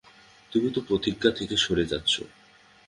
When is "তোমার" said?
0.69-0.87